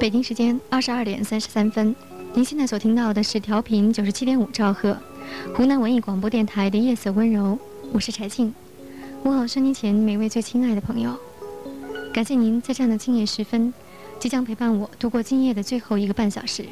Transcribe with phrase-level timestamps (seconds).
[0.00, 1.94] 北京时间二十二点三十三分，
[2.34, 4.96] 您现在所听到的是调频九十七点五兆赫，
[5.54, 7.58] 湖南文艺广播电台的夜色温柔，
[7.92, 8.52] 我是柴静，
[9.22, 11.16] 问候收音前每位最亲爱的朋友，
[12.12, 13.72] 感谢您在这样的静夜时分，
[14.18, 16.64] 即将陪伴我度过今夜的最后一个半小时。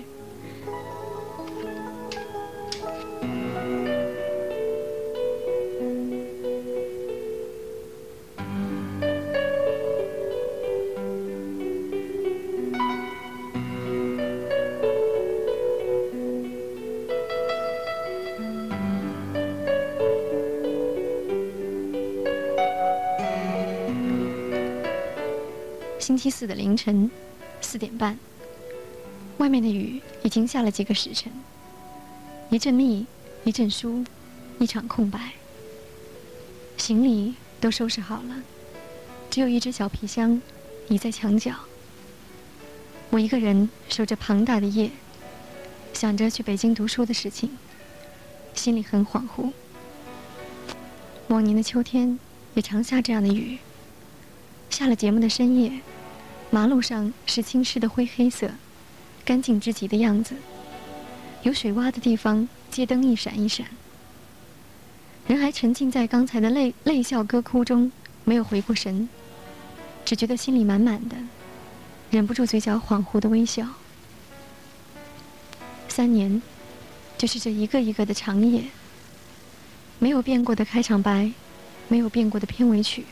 [26.02, 27.08] 星期四的凌晨
[27.60, 28.18] 四点半，
[29.38, 31.30] 外面的雨已经下了几个时辰。
[32.50, 33.06] 一阵密，
[33.44, 34.04] 一阵疏，
[34.58, 35.30] 一场空白。
[36.76, 38.42] 行李都收拾好了，
[39.30, 40.42] 只有一只小皮箱
[40.88, 41.54] 倚在墙角。
[43.10, 44.90] 我一个人守着庞大的夜，
[45.94, 47.56] 想着去北京读书的事情，
[48.54, 49.52] 心里很恍惚。
[51.28, 52.18] 往年的秋天
[52.54, 53.58] 也常下这样的雨，
[54.68, 55.80] 下了节目的深夜。
[56.54, 58.50] 马路上是青湿的灰黑色，
[59.24, 60.34] 干净至极的样子。
[61.44, 63.66] 有水洼的地方，街灯一闪一闪。
[65.26, 67.90] 人还沉浸在刚才的泪泪笑歌哭中，
[68.24, 69.08] 没有回过神，
[70.04, 71.16] 只觉得心里满满的，
[72.10, 73.66] 忍不住嘴角恍惚的微笑。
[75.88, 76.42] 三年，
[77.16, 78.64] 就是这一个一个的长夜。
[79.98, 81.32] 没有变过的开场白，
[81.88, 83.06] 没有变过的片尾曲。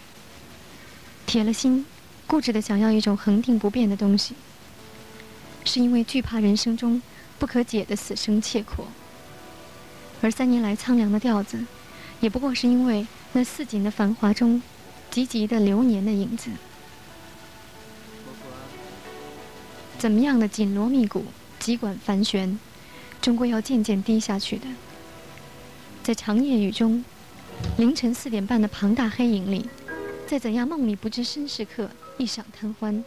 [1.24, 1.86] 铁了心。
[2.30, 4.36] 固执的想要一种恒定不变的东西，
[5.64, 7.02] 是因为惧怕人生中
[7.40, 8.86] 不可解的死生切阔。
[10.22, 11.58] 而三年来苍凉的调子，
[12.20, 14.62] 也不过是因为那似锦的繁华中，
[15.10, 16.52] 急急的流年的影子。
[19.98, 21.24] 怎么样的紧锣密鼓、
[21.58, 22.56] 急管繁旋，
[23.20, 24.68] 终归要渐渐低下去的。
[26.04, 27.04] 在长夜雨中，
[27.76, 29.68] 凌晨四点半的庞大黑影里，
[30.28, 31.90] 在怎样梦里不知身是客。
[32.20, 33.02] 一晌贪欢，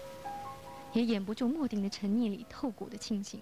[0.92, 3.40] 也掩不住莫定的沉溺里透骨的清醒。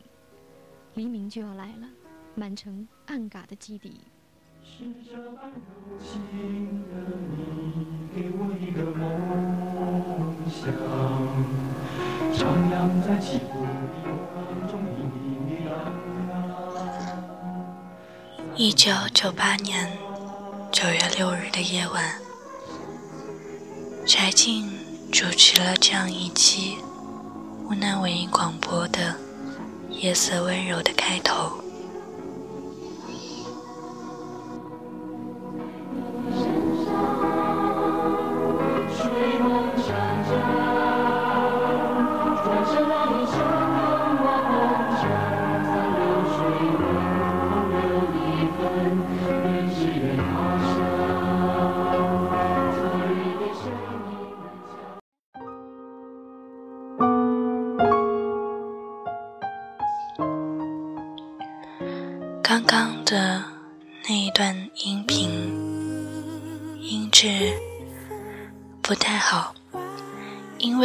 [0.95, 1.87] 黎明就要来了，
[2.35, 4.01] 满城暗嘎的基底。
[4.61, 6.19] 是这般柔情
[6.89, 6.95] 的
[7.31, 10.67] 你，给我一个梦想，
[12.33, 13.69] 徜徉在起伏的
[14.35, 14.99] 风中，隐
[15.31, 15.71] 隐的
[18.57, 19.89] 一九九八年
[20.69, 22.19] 九月六日的夜晚，
[24.05, 24.90] 柴静。
[25.11, 26.77] 主持了这样一期
[27.67, 29.13] 湖南文艺广播的
[29.93, 31.60] 《夜色温柔》的开头。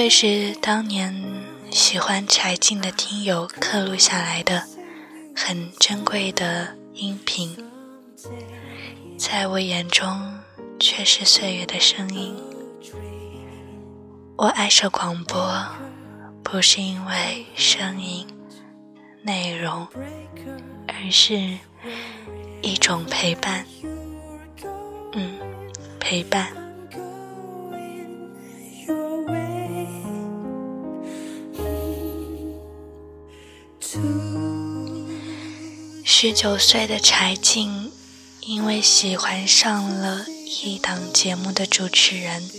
[0.06, 1.20] 这是当年
[1.72, 4.62] 喜欢柴静的听友刻录下来的
[5.34, 7.56] 很珍贵的音频，
[9.18, 10.38] 在我眼中
[10.78, 12.36] 却是岁月的声音。
[14.36, 15.66] 我爱上广播，
[16.44, 18.24] 不是因为声音
[19.22, 19.88] 内容。
[20.86, 21.58] 而是
[22.62, 23.66] 一种陪伴，
[25.14, 25.36] 嗯，
[25.98, 26.65] 陪伴。
[36.18, 37.92] 十九岁的柴静，
[38.40, 40.24] 因为喜欢上了
[40.64, 42.50] 一档节目的主持人，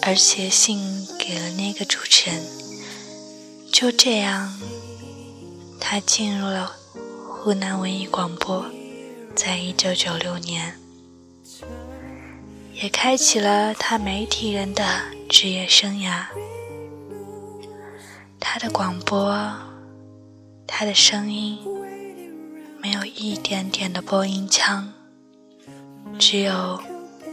[0.00, 2.42] 而写信给了那个主持人。
[3.70, 4.58] 就这样，
[5.78, 6.74] 他进入了。
[7.28, 8.64] 湖南文艺广播，
[9.36, 10.80] 在一九九六年，
[12.72, 16.24] 也开启了他媒体人的职业生涯。
[18.40, 19.38] 他的广播，
[20.66, 21.58] 他的声音，
[22.82, 24.92] 没有一点点的播音腔，
[26.18, 26.82] 只有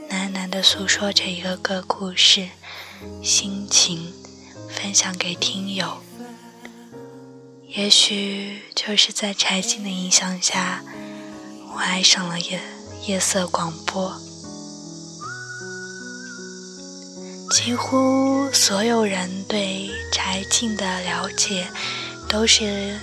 [0.10, 2.50] 喃喃的诉说着一个个故事、
[3.24, 4.14] 心情，
[4.70, 6.00] 分享给听友。
[7.70, 10.84] 也许就是在柴静的影响下，
[11.74, 12.60] 我爱上了夜
[13.08, 14.14] 夜色广播。
[17.52, 21.68] 几乎所有人对柴静的了解，
[22.28, 23.00] 都是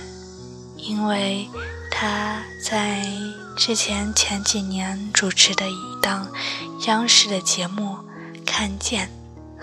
[0.77, 1.49] 因为
[1.97, 3.07] 他在
[3.55, 6.27] 之前前几年主持的一档
[6.87, 7.95] 央视的节目
[8.45, 9.09] 《看见》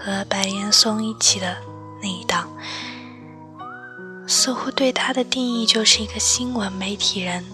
[0.02, 1.58] 和白岩松一起的
[2.02, 2.48] 那一档，
[4.26, 7.44] 似乎对他的定义就是一个新闻媒体人。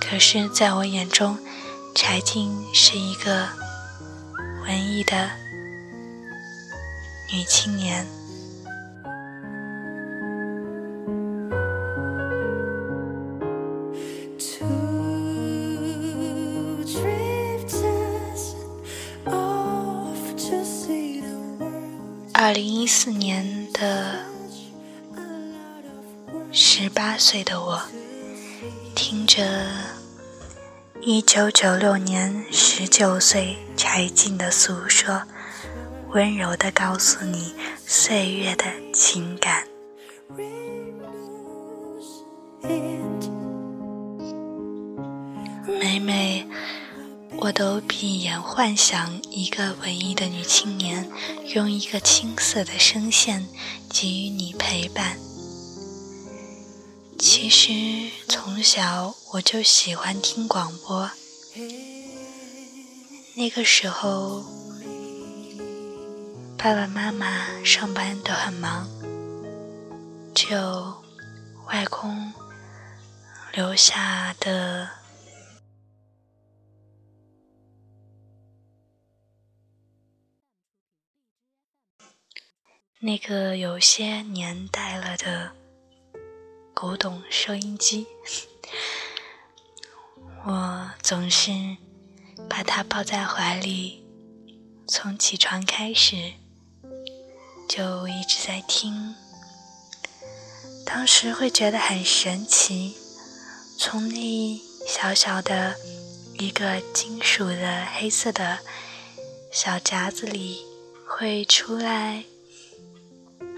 [0.00, 1.36] 可是，在我眼中，
[1.96, 3.48] 柴静是一个
[4.64, 5.30] 文艺的
[7.32, 8.06] 女青年。
[22.54, 24.20] 零一四年的
[26.52, 27.82] 十八岁的我，
[28.94, 29.42] 听着。
[31.00, 35.22] 一九九六年，十九岁柴静的诉说，
[36.10, 37.52] 温柔地告诉你
[37.84, 39.64] 岁月的情感。
[45.66, 46.46] 每每，
[47.40, 51.08] 我都闭眼幻想一个文艺的女青年，
[51.54, 53.46] 用一个青涩的声线
[53.90, 55.18] 给予你陪伴。
[57.18, 61.10] 其实从小我就喜欢听广播，
[63.36, 64.44] 那个时候
[66.56, 68.88] 爸爸妈妈上班都很忙，
[70.34, 70.94] 只有
[71.66, 72.32] 外公
[73.52, 74.88] 留下的
[83.04, 85.52] 那个有些年代了的。
[86.72, 88.06] 古董收音机，
[90.46, 91.52] 我总是
[92.48, 94.02] 把它抱在怀里，
[94.88, 96.32] 从起床开始
[97.68, 99.14] 就一直在听。
[100.86, 102.96] 当时会觉得很神奇，
[103.78, 104.58] 从那
[104.88, 105.76] 小小的
[106.38, 108.60] 一个金属的黑色的
[109.52, 110.64] 小夹子里，
[111.06, 112.24] 会出来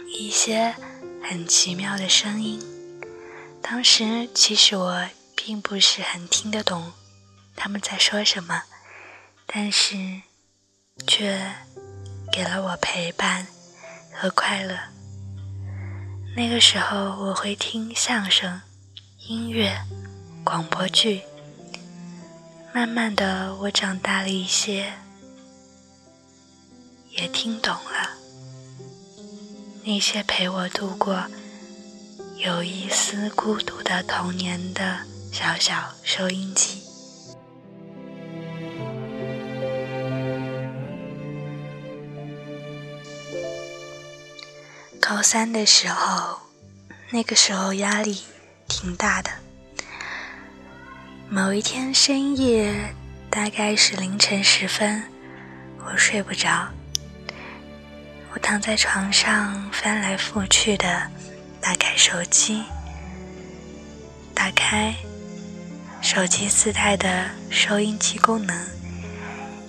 [0.07, 0.75] 一些
[1.23, 2.61] 很奇妙的声音。
[3.61, 6.93] 当时其实我并不是很听得懂
[7.57, 8.63] 他们在说什么，
[9.47, 9.97] 但是
[11.07, 11.53] 却
[12.33, 13.47] 给了我陪伴
[14.13, 14.79] 和快乐。
[16.37, 18.61] 那个时候我会听相声、
[19.27, 19.77] 音乐、
[20.45, 21.23] 广播剧。
[22.73, 24.93] 慢慢的，我长大了一些，
[27.11, 28.16] 也听懂了
[29.89, 31.25] 那些陪我度过。
[32.39, 34.99] 有一丝孤独的童年的
[35.33, 36.83] 小小收音机。
[45.01, 46.41] 高三的时候，
[47.11, 48.23] 那个时候压力
[48.67, 49.31] 挺大的。
[51.31, 52.93] 某一天深夜，
[53.31, 55.05] 大概是凌晨时分，
[55.85, 56.69] 我睡不着，
[58.37, 61.11] 我躺在床上翻来覆去的。
[61.59, 62.63] 打开手机，
[64.35, 64.95] 打开
[66.03, 68.55] 手机自带的收音机功能，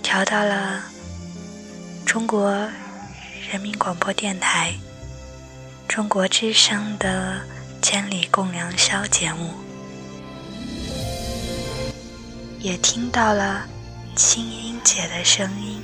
[0.02, 0.82] 调到了
[2.04, 2.52] 中国
[3.50, 4.74] 人民广播电台
[5.88, 7.40] 中国之声的
[7.82, 9.54] 《千里共良宵》节目，
[12.58, 13.66] 也听到了
[14.14, 15.82] 清音姐的声音。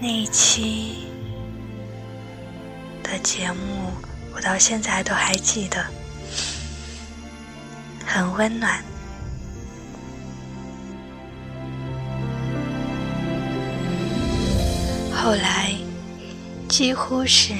[0.00, 1.08] 那一期
[3.02, 3.92] 的节目。
[4.34, 5.84] 我到现在都还记得，
[8.06, 8.80] 很温暖。
[15.12, 15.74] 后来，
[16.68, 17.52] 几乎是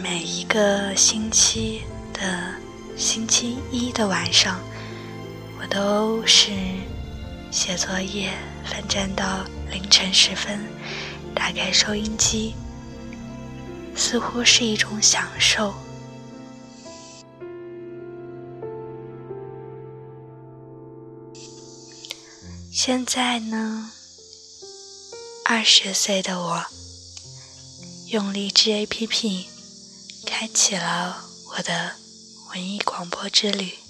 [0.00, 1.82] 每一个星期
[2.12, 2.54] 的
[2.96, 4.60] 星期一的晚上，
[5.60, 6.52] 我都是
[7.50, 8.30] 写作业，
[8.64, 10.60] 奋战到凌晨时分，
[11.46, 12.56] 打开收音机，
[13.94, 15.72] 似乎是一种享受。
[22.72, 23.92] 现在呢，
[25.44, 26.64] 二十岁的我，
[28.08, 29.44] 用荔枝 APP
[30.26, 31.92] 开启了我的
[32.50, 33.85] 文艺广播之旅。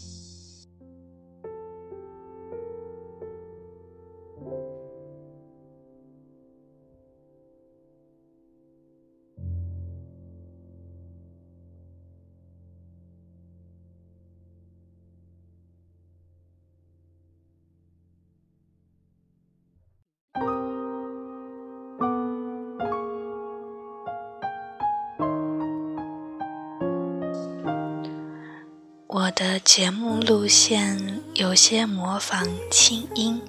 [29.77, 33.43] 节目路线有些模仿清音、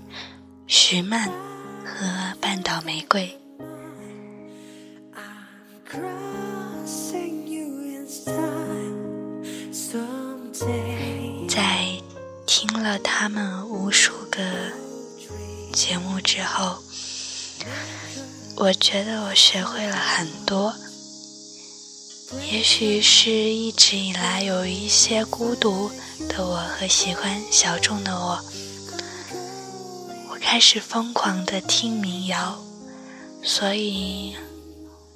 [0.67, 1.29] 徐曼
[1.85, 3.39] 和半岛玫瑰。
[11.47, 11.87] 在
[12.45, 14.41] 听了他们无数个
[15.71, 16.79] 节目之后，
[18.57, 20.75] 我觉得我学会了很多。
[22.51, 25.89] 也许是一直以来有一些孤独
[26.25, 28.39] 的我和喜欢小众的我，
[30.29, 32.57] 我开始疯狂的听民谣，
[33.43, 34.35] 所以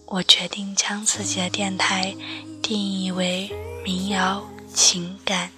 [0.05, 2.15] 我决定将自己的电台
[2.62, 3.51] 定义为
[3.84, 4.43] 民谣
[4.74, 5.51] 情感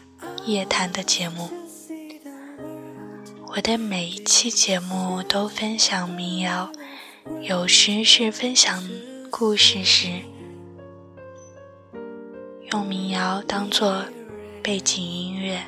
[0.45, 1.49] 夜谈的节目。
[3.47, 6.71] 我的每一期节目都分享民谣，
[7.41, 8.83] 有时是分享
[9.29, 10.21] 故事时。
[12.71, 14.03] 用民谣当做
[14.63, 15.61] 背景音乐，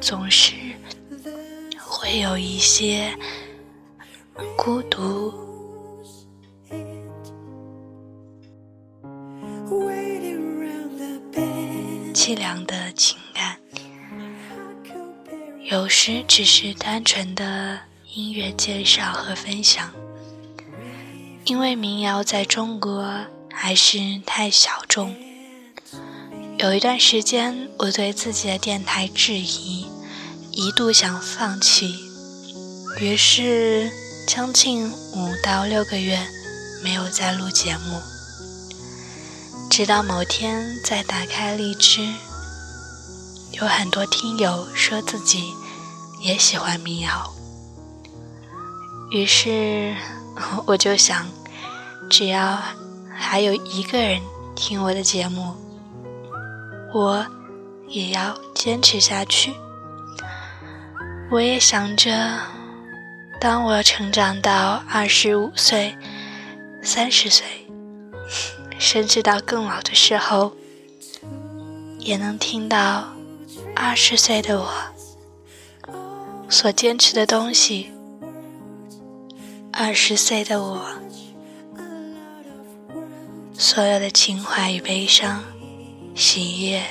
[0.00, 0.54] 总是
[1.78, 3.16] 会有一些
[4.56, 5.32] 孤独、
[12.12, 13.56] 凄凉的情感，
[15.70, 17.78] 有时只是单纯的
[18.12, 19.88] 音乐介绍和分享。
[21.44, 25.29] 因为民谣在中国还是太小众。
[26.60, 29.86] 有一段时间，我对自己的电台质疑，
[30.52, 32.04] 一度想放弃，
[32.98, 33.90] 于是
[34.28, 36.20] 将近五到六个月
[36.84, 37.98] 没有再录节目。
[39.70, 42.06] 直到某天再打开荔枝，
[43.52, 45.54] 有很多听友说自己
[46.20, 47.32] 也喜欢民谣，
[49.10, 49.96] 于是
[50.66, 51.26] 我就想，
[52.10, 52.62] 只要
[53.16, 54.20] 还有一个人
[54.54, 55.54] 听我的节目。
[56.92, 57.26] 我
[57.88, 59.52] 也要坚持下去。
[61.30, 62.40] 我也想着，
[63.40, 65.96] 当我成长到二十五岁、
[66.82, 67.46] 三十岁，
[68.78, 70.52] 甚至到更老的时候，
[71.98, 73.14] 也能听到
[73.76, 74.72] 二十岁的我
[76.48, 77.92] 所坚持的东西。
[79.72, 80.84] 二十岁的我，
[83.54, 85.44] 所有的情怀与悲伤。
[86.20, 86.82] 喜悦，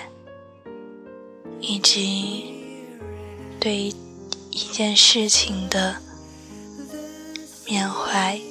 [1.62, 2.46] 以及
[3.60, 3.94] 对
[4.50, 5.98] 一件事情的
[7.68, 8.42] 缅怀。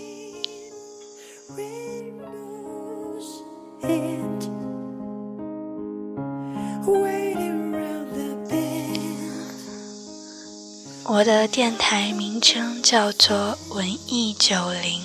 [11.05, 15.03] 我的电台名称叫做“文艺九零”，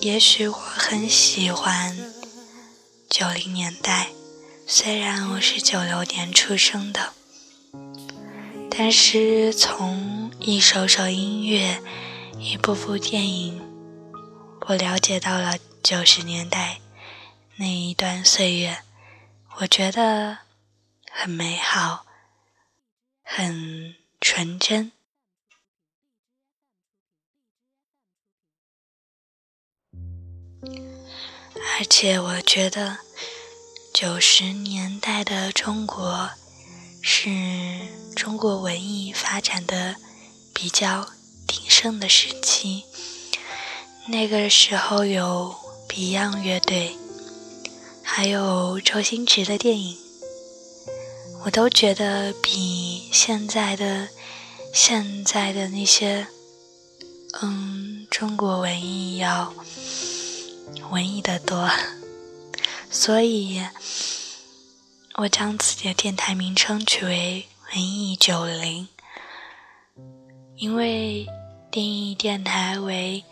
[0.00, 2.07] 也许我很喜欢。
[3.18, 4.12] 九零年代，
[4.64, 7.14] 虽然我是九六年出生的，
[8.70, 11.82] 但是从一首首音乐、
[12.38, 13.60] 一部部电影，
[14.68, 16.78] 我了解到了九十年代
[17.56, 18.84] 那一段岁月，
[19.56, 20.38] 我觉得
[21.10, 22.06] 很美好，
[23.24, 24.92] 很纯真。
[31.78, 32.98] 而且我觉得，
[33.94, 36.28] 九十年代的中国
[37.00, 37.30] 是
[38.16, 39.94] 中国文艺发展的
[40.52, 41.08] 比较
[41.46, 42.82] 鼎盛的时期。
[44.08, 45.54] 那个时候有
[45.88, 46.96] Beyond 乐队，
[48.02, 49.96] 还有周星驰的电影，
[51.44, 54.08] 我都觉得比现在的
[54.74, 56.26] 现在的那些，
[57.40, 59.54] 嗯，中国文艺要。
[60.90, 61.70] 文艺的多，
[62.90, 63.62] 所以
[65.16, 68.88] 我将自己的电台名称取为“文艺九零”，
[70.56, 71.26] 因为
[71.70, 73.22] 定义电台为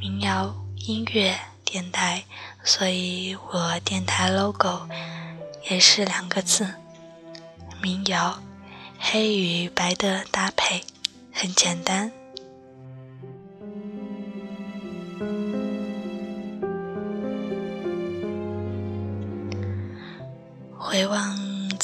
[0.00, 2.24] 民谣音乐电台，
[2.64, 4.88] 所以我电台 logo
[5.68, 6.74] 也是两个字
[7.82, 8.42] “民谣”，
[8.98, 10.84] 黑与白的搭配
[11.32, 12.10] 很简单。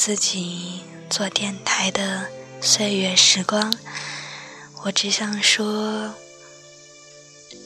[0.09, 2.31] 自己做电台的
[2.63, 3.71] 岁月时光，
[4.83, 6.15] 我只想说，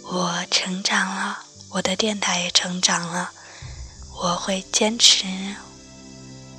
[0.02, 3.30] 我成长了，我的电台也成长了。
[4.20, 5.25] 我会坚持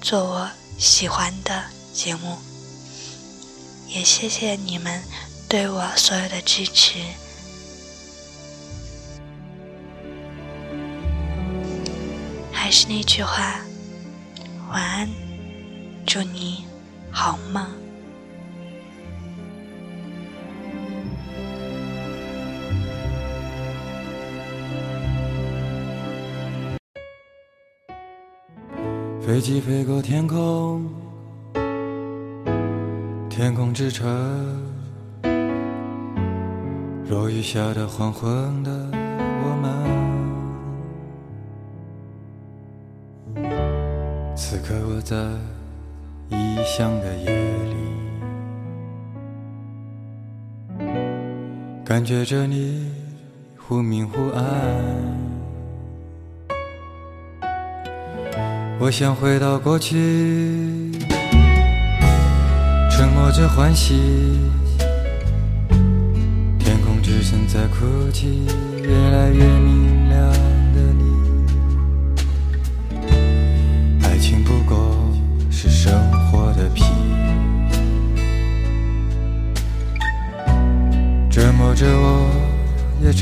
[0.02, 0.50] 做我
[0.80, 2.38] 喜欢的节目，
[3.90, 5.04] 也谢谢你们
[5.50, 7.00] 对我所有的支持。
[12.54, 13.60] 还是那句话。
[14.72, 15.08] 晚安，
[16.06, 16.66] 祝你
[17.12, 17.66] 好梦。
[29.26, 30.88] 飞机飞过天空，
[33.30, 34.06] 天空之城，
[37.10, 39.56] 落雨下的黄昏的我
[43.36, 43.44] 们，
[44.36, 45.16] 此刻我在
[46.34, 47.32] 异乡的夜
[47.70, 47.76] 里，
[51.86, 52.92] 感觉着你
[53.58, 54.44] 忽明忽暗。
[58.80, 60.92] 我想回到过去，
[62.92, 63.94] 沉默着欢喜。
[66.60, 68.46] 天空之城在哭泣，
[68.82, 70.34] 越来越明亮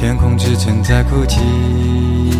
[0.00, 2.39] 天空之城在哭泣。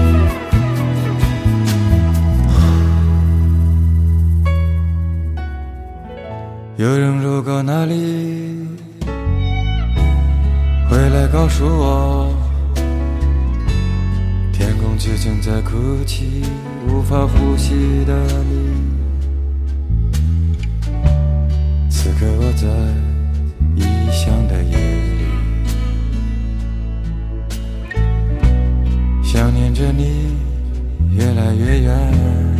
[6.81, 8.65] 有人路过那里，
[10.89, 12.33] 回来告诉我，
[14.51, 16.41] 天空之城在哭泣，
[16.87, 18.15] 无法呼吸的
[18.49, 18.73] 你。
[21.87, 22.67] 此刻我在
[23.75, 24.75] 异乡的夜
[25.19, 25.25] 里，
[29.23, 30.35] 想念着你，
[31.15, 32.50] 越来越远。